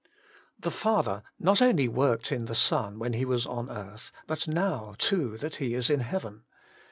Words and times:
2. 0.03 0.07
The 0.61 0.71
Father 0.71 1.23
not 1.37 1.61
only 1.61 1.87
worked 1.87 2.31
in 2.31 2.45
the 2.45 2.55
Son 2.55 2.97
when 2.97 3.13
He 3.13 3.23
was 3.23 3.45
on 3.45 3.69
earth, 3.69 4.11
but 4.25 4.47
now, 4.47 4.95
too, 4.97 5.37
that 5.37 5.57
He 5.57 5.75
is 5.75 5.91
in 5.91 5.99
heaven. 5.99 6.43